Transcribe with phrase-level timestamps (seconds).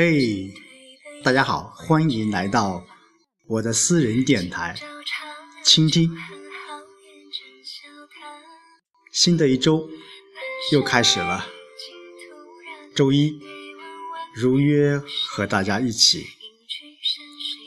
[0.00, 0.54] 嘿，
[1.24, 2.86] 大家好，欢迎来到
[3.48, 4.76] 我的私人电台，
[5.64, 6.16] 倾听。
[9.10, 9.90] 新的一周
[10.70, 11.44] 又开始了，
[12.94, 13.40] 周一
[14.36, 14.96] 如约
[15.26, 16.24] 和大家一起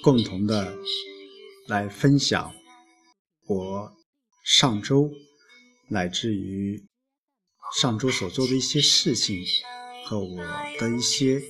[0.02, 0.74] 共同的
[1.68, 2.54] 来分享
[3.46, 3.92] 我
[4.46, 5.12] 上周
[5.90, 6.82] 乃至于
[7.82, 9.44] 上周所做的一些事情
[10.06, 10.38] 和我
[10.80, 11.44] 的一些。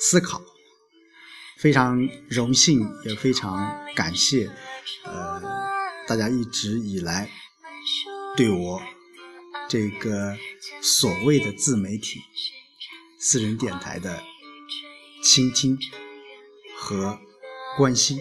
[0.00, 0.42] 思考，
[1.58, 4.50] 非常荣幸，也非常感谢，
[5.04, 5.40] 呃，
[6.06, 7.30] 大家一直以来
[8.36, 8.82] 对我
[9.68, 10.36] 这个
[10.82, 12.20] 所谓的自媒体、
[13.18, 14.22] 私人电台的
[15.22, 15.78] 倾听
[16.76, 17.18] 和
[17.78, 18.18] 关心。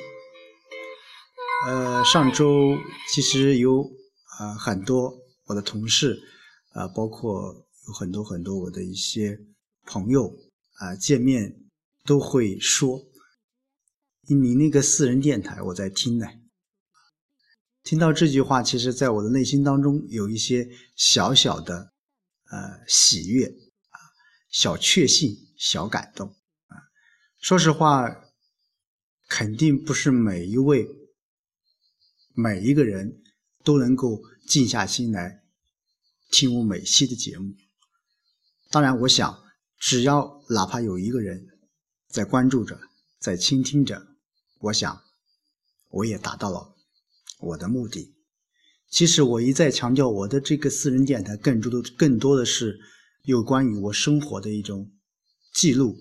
[1.66, 2.78] 呃，上周
[3.10, 3.92] 其实有
[4.40, 5.14] 呃很多
[5.48, 6.22] 我的同事，
[6.74, 9.40] 啊，包括有很多很多我的一些
[9.86, 10.34] 朋友
[10.78, 11.63] 啊见面。
[12.04, 13.02] 都会说，
[14.28, 16.28] 你那个私人电台我在听呢。
[17.82, 21.94] 听到这句话，其实在我的内心当中有一些小小的
[22.50, 23.98] 呃喜悦啊，
[24.50, 26.28] 小确幸，小感动
[26.68, 26.76] 啊。
[27.42, 28.10] 说实话，
[29.28, 30.88] 肯定不是每一位
[32.34, 33.22] 每一个人
[33.64, 35.44] 都能够静下心来
[36.32, 37.54] 听我每期的节目。
[38.72, 39.44] 当然，我想，
[39.78, 41.53] 只要哪怕有一个人。
[42.14, 42.80] 在关注着，
[43.18, 44.06] 在倾听着，
[44.60, 45.02] 我想，
[45.90, 46.76] 我也达到了
[47.40, 48.14] 我的目的。
[48.88, 52.80] 其实我一再强调，我的这个私人电台更多的、更多的是
[53.24, 54.92] 有关于我生活的一种
[55.56, 55.98] 记录，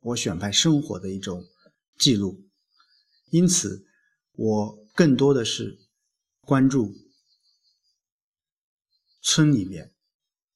[0.00, 1.44] 我选派生活的一种
[1.98, 2.48] 记录。
[3.28, 3.84] 因此，
[4.32, 5.78] 我更多的是
[6.40, 6.94] 关注
[9.20, 9.92] 村里面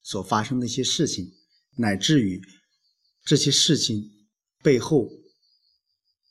[0.01, 1.35] 所发生的一些事情，
[1.77, 2.41] 乃至于
[3.23, 4.16] 这些事情。
[4.67, 5.09] 背后，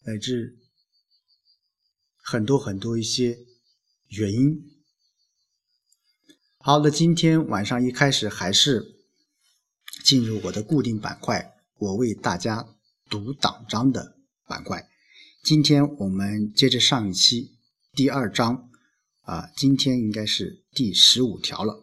[0.03, 0.57] 乃至
[2.17, 3.39] 很多很多一些
[4.09, 4.61] 原因。
[6.57, 8.97] 好的，今天晚上一开始还是
[10.03, 12.75] 进入我的固定板块，我为大家
[13.09, 14.85] 读党章的板块。
[15.41, 17.57] 今天我们接着上一期
[17.93, 18.69] 第二章
[19.21, 21.81] 啊，今天应该是第十五条了。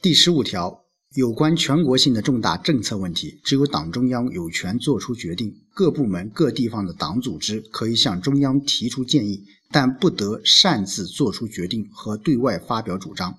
[0.00, 0.86] 第十五条。
[1.16, 5.52] 有关全国性的重大政策问题，只有党中央有权作出决定。
[5.74, 13.36] 各部门、各地方的党组织可以向中央提出建议，但不得擅自作出决定和对外发表主张。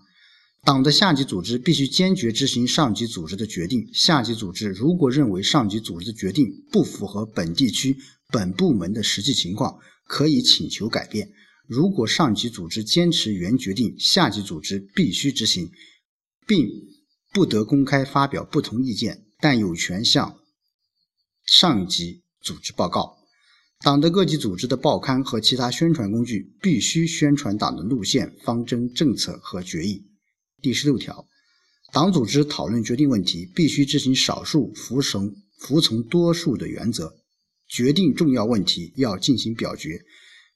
[0.65, 3.89] 党的下级组织必须坚决执行上级组织的决定。
[3.93, 7.95] 下级组织如果认为上级组织的决定不符合本地区、
[8.33, 11.31] 本部门的实际情况，可以请求改变。
[11.67, 15.71] 如果上级组织坚持原决定，下级组织必须执行，
[16.45, 16.67] 并。
[17.33, 20.37] 不得公开发表不同意见，但有权向
[21.45, 23.17] 上级组织报告。
[23.83, 30.03] 党的各级组织的报刊和其他宣传工具必须宣传党的路线、方针、政策和决议。
[30.61, 31.25] 第十六条，
[31.93, 37.13] 党组织讨论决定问题，必须执行少数服从服从多数的原则。
[37.67, 40.01] 决定重要问题要进行表决，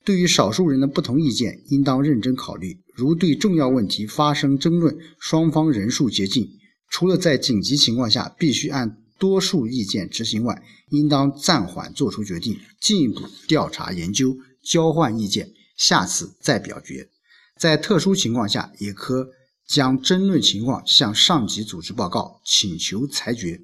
[0.04, 2.82] 对于少数人的不同意见，应当认真考虑。
[2.94, 6.48] 如对重要问题发生争论，双方人数接近。
[6.90, 17.10] 除了在紧急情况下必须按多数意见执行外，应当暂缓作出决定，进一步调查研究，交换意见，下次再表决。
[17.58, 19.30] 在特殊情况下，也可
[19.68, 23.62] 将争论情况向上级组织报告，请求裁决。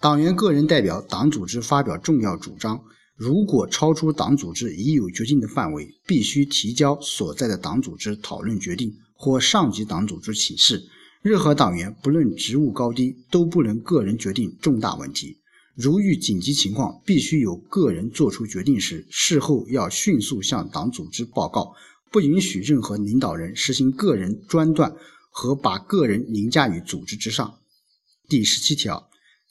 [0.00, 2.82] 党员个人代表党组织发表重要主张，
[3.14, 10.82] 如果超出党组织已有决定的范围，必须提交所在的党组织讨论决定，或上级党组织请示。
[11.22, 15.38] 任何党员不论职务高低，都不能个人决定重大问题。
[15.76, 21.74] 如遇紧急情况，必须由个人作出决定时，事后要迅速向党组织报告，
[22.10, 24.92] 不允许任何领导人实行个人专断
[25.30, 27.54] 和把个人凌驾于组织之上。
[28.28, 29.08] 第十七条，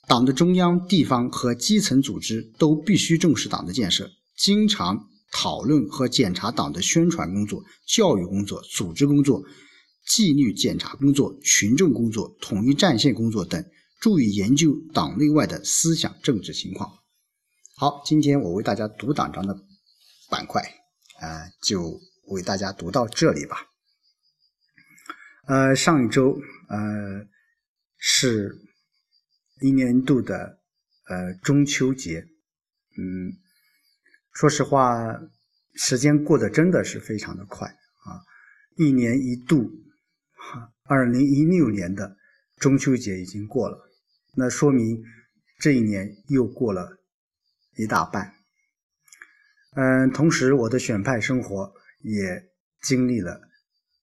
[0.10, 9.42] 党的中央、地方和基层组织都必须重视党的建设，经常讨论和检查党的宣传工作、教育工作、组织工作。
[10.06, 13.64] 纪律检查工作、群众工作、统一战线工作等，
[14.00, 16.92] 注意研究党内外的思想政治情况。
[17.78, 19.56] 好，今天我为大家读党章的
[20.30, 20.62] 板块，
[21.20, 23.68] 啊，就为大家读到这里吧。
[25.48, 27.26] 呃，上一周，呃，
[27.98, 28.58] 是
[29.62, 30.60] 一年度的
[31.08, 32.28] 呃中秋节，
[32.98, 33.34] 嗯，
[34.34, 35.22] 说实话，
[35.76, 38.26] 时间过得真的是非常的快啊，
[38.78, 39.72] 一年一度。
[40.84, 42.18] 二零一六年的
[42.58, 43.90] 中秋节已经过了，
[44.36, 45.04] 那说明
[45.60, 46.98] 这一年又过了
[47.78, 48.34] 一大半。
[49.74, 52.50] 嗯，同时我的选派生活也
[52.82, 53.40] 经历了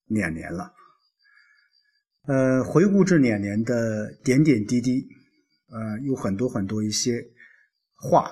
[0.06, 0.72] 两年了。
[2.22, 5.06] 呃，回顾这两年的点点滴滴，
[5.68, 7.22] 呃，有很多很多一些
[7.94, 8.30] 话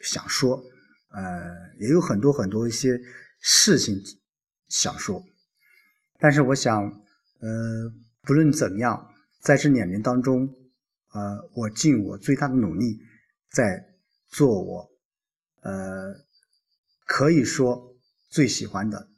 [0.00, 0.62] 想说，
[1.10, 3.00] 呃，也有很多很多一些
[3.40, 3.94] 事情
[4.68, 5.22] 想说，
[6.18, 6.82] 但是我想，
[7.40, 7.92] 呃，
[8.22, 10.48] 不论怎样，在这两年当中，
[11.12, 13.00] 呃，我尽我最大的努力
[13.50, 13.94] 在
[14.28, 14.90] 做我。
[15.62, 16.14] 呃，
[17.06, 17.96] 可以说
[18.28, 19.08] 最喜欢的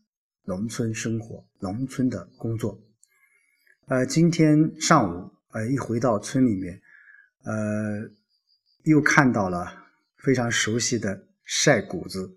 [0.45, 2.81] 农村生活、农村的工作。
[3.87, 6.81] 呃，今天上午，呃，一回到村里面，
[7.45, 8.11] 呃，
[8.85, 9.87] 又看到了
[10.17, 12.37] 非常熟悉的晒谷子，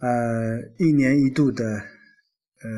[0.00, 1.64] 呃，一年一度的，
[2.62, 2.70] 呃，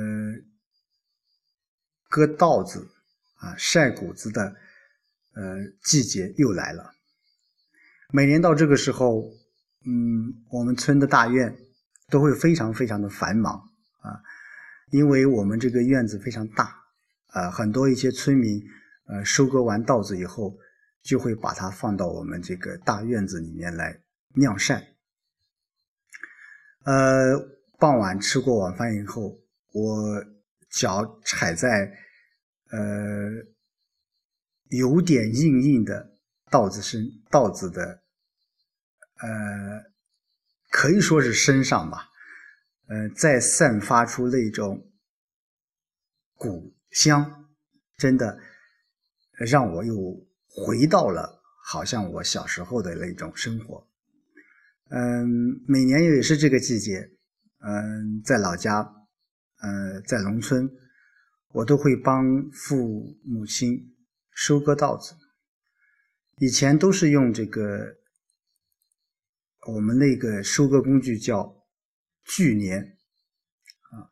[2.08, 2.88] 割稻子
[3.36, 4.56] 啊，晒谷子的，
[5.34, 6.92] 呃，季节又来了。
[8.12, 9.32] 每年到这个时候。
[9.88, 11.56] 嗯，我们村的大院
[12.10, 13.54] 都会非常非常的繁忙
[14.00, 14.18] 啊，
[14.90, 16.74] 因为我们这个院子非常大
[17.28, 18.60] 啊，很多一些村民
[19.06, 20.58] 呃收割完稻子以后，
[21.04, 23.96] 就会把它放到我们这个大院子里面来
[24.34, 24.88] 晾晒。
[26.82, 27.38] 呃，
[27.78, 29.38] 傍晚吃过晚饭以后，
[29.72, 30.24] 我
[30.76, 31.90] 脚踩在
[32.70, 32.78] 呃
[34.68, 36.18] 有点硬硬的
[36.50, 38.02] 稻子身稻子的。
[39.18, 39.28] 呃，
[40.70, 42.10] 可以说是身上吧，
[42.88, 44.92] 呃，在散发出那种
[46.34, 47.48] 谷香，
[47.96, 48.38] 真的
[49.38, 49.94] 让我又
[50.46, 53.88] 回到了好像我小时候的那种生活。
[54.90, 55.26] 嗯，
[55.66, 57.10] 每年也是这个季节，
[57.60, 58.86] 嗯，在老家，
[59.60, 60.70] 呃，在农村，
[61.48, 63.94] 我都会帮父母亲
[64.30, 65.14] 收割稻子。
[66.38, 67.96] 以前都是用这个。
[69.68, 71.66] 我们那个收割工具叫
[72.22, 72.96] 锯镰，
[73.90, 74.06] 啊，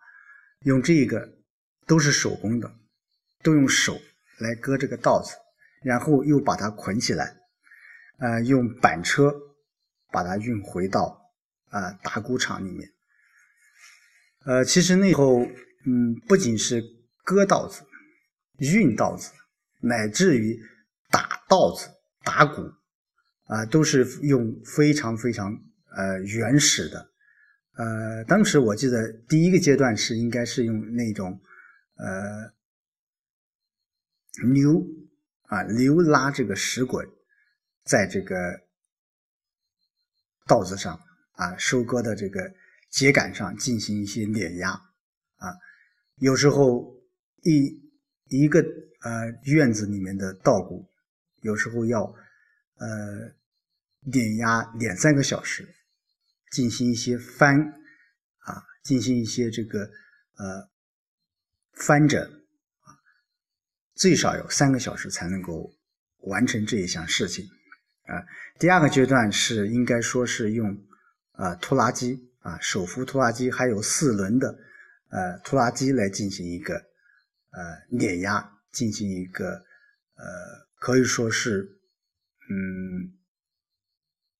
[0.62, 1.38] 用这个
[1.86, 2.74] 都是手工的，
[3.40, 4.00] 都用手
[4.38, 5.36] 来割这个稻子，
[5.84, 7.36] 然后又把它捆起来，
[8.18, 9.32] 呃，用板车
[10.10, 11.30] 把它运回到
[11.68, 12.92] 啊打谷场里面。
[14.46, 15.42] 呃，其实那时候，
[15.86, 16.82] 嗯，不仅是
[17.24, 17.82] 割稻子、
[18.58, 19.32] 运稻子，
[19.80, 20.58] 乃至于
[21.10, 21.88] 打稻子、
[22.22, 22.62] 打谷。
[23.46, 25.52] 啊，都是用非常非常
[25.94, 27.10] 呃原始的，
[27.76, 31.38] 呃，当时我记得第一个阶段是应该是用那种
[31.96, 32.50] 呃
[34.48, 34.82] 牛
[35.42, 37.06] 啊牛拉这个石滚，
[37.84, 38.34] 在这个
[40.46, 40.98] 稻子上
[41.32, 42.50] 啊收割的这个
[42.94, 44.70] 秸秆上进行一些碾压
[45.36, 45.54] 啊，
[46.16, 46.94] 有时候
[47.42, 47.82] 一
[48.28, 48.60] 一个
[49.00, 50.88] 呃院子里面的稻谷，
[51.42, 52.14] 有时候要。
[52.76, 52.88] 呃，
[54.00, 55.76] 碾压两三个小时，
[56.50, 57.56] 进行一些翻
[58.38, 59.84] 啊，进行一些这个
[60.34, 60.68] 呃
[61.74, 62.98] 翻整啊，
[63.94, 65.72] 最少有三个小时才能够
[66.22, 67.48] 完成这一项事情
[68.06, 68.26] 啊。
[68.58, 70.76] 第二个阶段是应该说是用
[71.30, 74.56] 啊拖拉机啊手扶拖拉机，还有四轮的
[75.10, 77.60] 呃拖拉机来进行一个呃
[77.90, 80.24] 碾压，进行一个呃
[80.78, 81.80] 可以说是。
[82.46, 83.16] 嗯，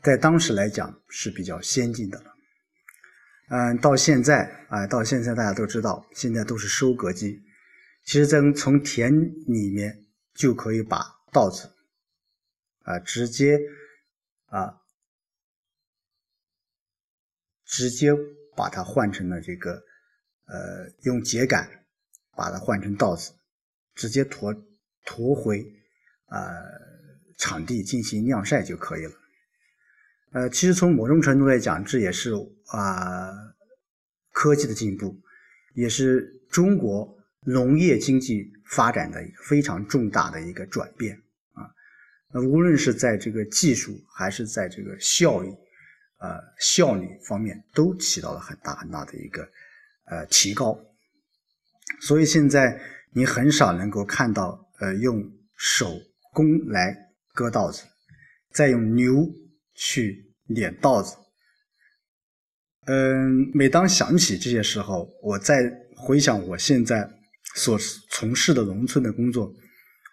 [0.02, 2.34] 在当时来讲是比较先进的了。
[3.48, 7.42] 嗯，到现在啊，到现在大家都知道，现在都是收割机。
[8.04, 9.10] 其实，在从田
[9.46, 11.70] 里面就可以把稻子
[12.80, 13.58] 啊直接
[14.48, 14.82] 啊
[17.74, 18.10] 直接
[18.56, 19.72] 把它换成了这个
[20.46, 21.68] 呃用秸秆
[22.36, 23.32] 把它换成稻子，
[23.94, 24.54] 直接驮
[25.04, 25.64] 驮回
[26.26, 26.38] 啊。
[27.36, 29.12] 场地进行晾晒就可以了。
[30.30, 32.30] 呃，其实从某种程度来讲，这也是
[32.68, 33.28] 啊
[34.30, 35.20] 科技的进步，
[35.74, 41.16] 也是中国农业经济发展的一个非常重大的一个转变
[41.54, 41.66] 啊。
[42.34, 45.48] 呃，无论是在这个技术还是在这个效益、
[46.24, 49.42] 呃效率方面，都起到了很大很大的一个
[50.06, 50.78] 呃提高。
[52.00, 52.80] 所以现在
[53.12, 55.22] 你很少能够看到呃用
[55.56, 56.00] 手
[56.32, 57.02] 工来。
[57.36, 57.82] 割稻子，
[58.52, 59.28] 再用牛
[59.74, 61.16] 去碾稻子。
[62.86, 67.10] 嗯，每当想起这些时候，我在回想我现在
[67.56, 67.76] 所
[68.10, 69.52] 从事的农村的工作，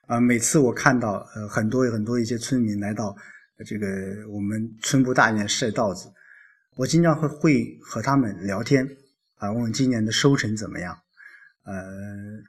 [0.07, 3.15] 啊，每次我看到呃很多很多一些村民来到
[3.65, 3.87] 这个
[4.29, 6.11] 我们村部大院晒稻子，
[6.75, 8.87] 我经常会会和他们聊天，
[9.35, 10.97] 啊，问今年的收成怎么样，
[11.63, 11.73] 呃，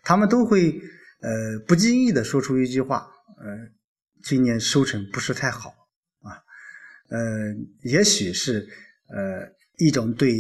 [0.02, 0.80] 他们都会
[1.20, 3.72] 呃不经意的说出一句话，呃。
[4.24, 5.70] 今年收成不是太好
[6.20, 6.38] 啊，
[7.08, 7.18] 呃，
[7.82, 8.64] 也许是
[9.08, 10.32] 呃一种对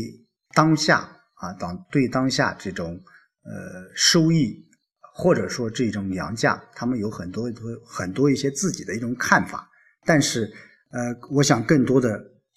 [0.54, 1.00] 当下
[1.34, 3.02] 啊当对当下这种
[3.42, 4.64] 呃收益
[5.00, 9.68] 或者说这种粮价，他们有很多多很多一些自己的一种看法，
[10.04, 10.50] 但是
[10.90, 12.08] 呃，我想更多的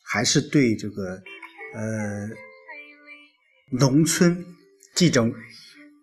[0.03, 1.21] 还是对这个
[1.73, 2.29] 呃
[3.71, 4.45] 农村
[4.93, 5.33] 这种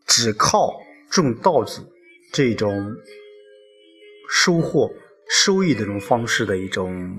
[0.06, 0.72] 只靠
[1.10, 1.80] 种稻子
[2.32, 2.94] 这种
[4.28, 4.90] 收获。
[5.34, 7.16] 收益的这种方式的一种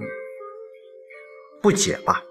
[1.63, 2.21] 不解吧。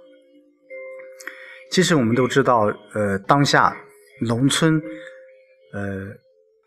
[1.73, 3.77] 其实我们都知道，呃，当下
[4.21, 4.81] 农村，
[5.73, 6.07] 呃，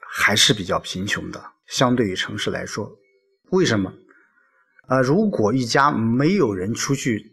[0.01, 2.91] 还是比较贫穷的，相对于城市来说。
[3.51, 3.94] 为什么？
[4.88, 7.32] 啊，如果一家没有人出去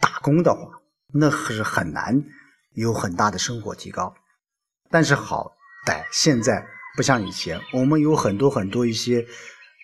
[0.00, 0.80] 打工的话，
[1.12, 2.24] 那是很难
[2.74, 4.14] 有很大的生活提高。
[4.90, 5.52] 但是好
[5.86, 6.66] 歹现在
[6.96, 9.26] 不像以前，我们有很多很多一些。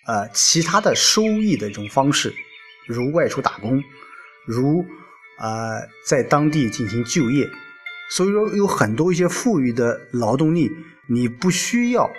[0.06, 2.30] 呃，其他的收益的一种方式，
[2.86, 3.82] 如外出打工，
[4.46, 4.84] 如
[5.38, 7.48] 呃在当地进行就业，
[8.10, 10.70] 所以说有很多一些富裕的劳动力，
[11.08, 12.10] 你不需要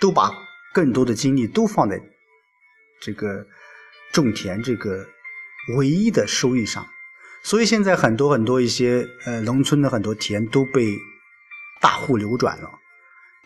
[0.00, 0.32] 都把
[0.72, 2.00] 更多的精力都放在
[3.02, 3.46] 这个
[4.12, 5.06] 种田这个
[5.76, 6.86] 唯一的收益上，
[7.42, 10.96] 所以现在很多很多一些呃农村的很多田都被
[11.80, 12.70] 大户流转了，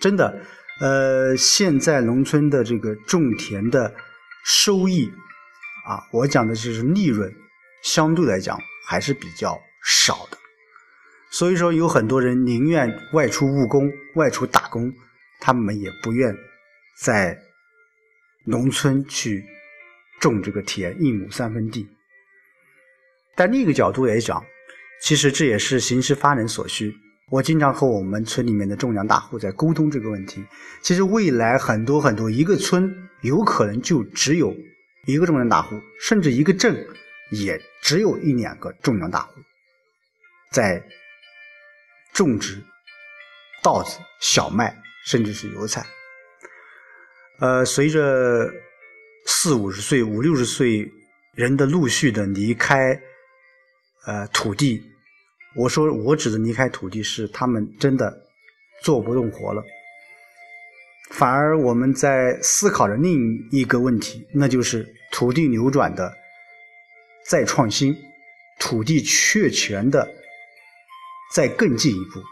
[0.00, 0.44] 真的。
[0.80, 3.94] 呃，现在农村的这个种田的
[4.44, 5.12] 收益
[5.86, 7.32] 啊，我讲的就是利润，
[7.82, 10.38] 相对来讲还是比较少的。
[11.30, 14.92] 所以说，有很多人宁愿外出务工、外出打工，
[15.40, 16.34] 他们也不愿
[16.98, 17.38] 在
[18.44, 19.44] 农村去
[20.22, 21.86] 种这个田，一亩三分地。
[23.34, 24.42] 但另一个角度来讲，
[25.02, 26.94] 其实这也是形势发展所需。
[27.28, 30.44] 我经常和我们村里面的种粮大户在沟通这个问题。
[30.80, 34.54] 其实未来很多很多一个村有可能就只有
[35.06, 36.86] 一个种粮大户，甚至一个镇
[37.32, 39.40] 也只有一两个种粮大户
[40.52, 40.80] 在
[42.12, 42.62] 种植
[43.60, 45.84] 稻子、小麦，甚至是油菜。
[47.40, 48.52] 呃，随着
[49.44, 50.88] 四五十岁、五六十岁
[51.34, 52.96] 人的陆续的离开，
[54.06, 54.80] 呃，土地。
[55.56, 58.28] 我说，我指的离开土地是他们真的
[58.84, 59.60] 做不动活了，
[61.10, 63.18] 反而我们在思考着另
[63.50, 66.16] 一个问题，那就是土地流转的
[67.26, 67.92] 再创新，
[68.60, 70.08] 土地确权的
[71.34, 72.22] 再更进一步，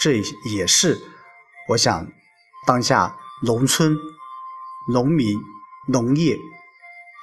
[0.00, 0.20] 这
[0.56, 0.98] 也是
[1.68, 2.04] 我想
[2.66, 3.96] 当下农村
[4.92, 5.38] 农民
[5.90, 6.36] 农业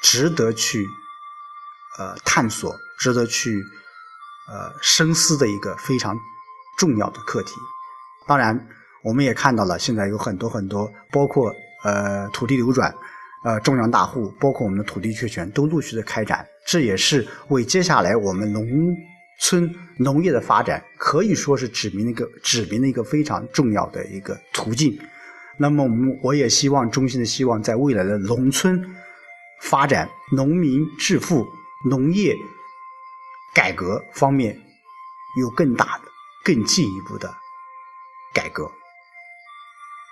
[0.03, 0.85] 值得去
[1.97, 3.63] 呃探索，值得去。
[4.49, 6.17] 呃，深思的一个非常
[6.77, 7.51] 重要的课题。
[8.25, 8.57] 当然，
[9.03, 12.95] 我们也看到了，现在有很多很多，包括呃土地流转，
[13.43, 16.47] 呃种粮大户，包括我们的土地确权，都陆续的开展。
[16.65, 18.65] 这也是为接下来我们农
[19.41, 24.97] 村农业的发展，可以说是指明了一个指明了一个非常重要的一个途径。
[25.57, 28.95] 那么，我们我也希望，衷心的希望，在未来的农村
[29.61, 31.47] 发展，农民致富，
[31.89, 32.35] 农业。
[33.53, 34.55] 改革方面
[35.39, 36.03] 有更大的、
[36.43, 37.35] 更进一步的
[38.31, 38.71] 改革。